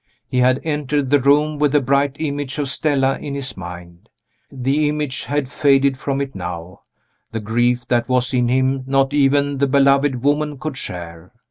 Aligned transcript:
He 0.27 0.39
had 0.39 0.61
entered 0.63 1.11
the 1.11 1.19
room 1.19 1.59
with 1.59 1.73
the 1.73 1.79
bright 1.79 2.15
image 2.17 2.57
of 2.57 2.69
Stella 2.71 3.19
in 3.19 3.35
his 3.35 3.55
mind. 3.55 4.09
The 4.51 4.89
image 4.89 5.25
had 5.25 5.47
faded 5.51 5.95
from 5.95 6.19
it 6.19 6.33
now 6.33 6.79
the 7.31 7.39
grief 7.39 7.87
that 7.87 8.09
was 8.09 8.33
in 8.33 8.47
him 8.47 8.83
not 8.87 9.13
even 9.13 9.59
the 9.59 9.67
beloved 9.67 10.23
woman 10.23 10.57
could 10.57 10.75
share. 10.75 11.31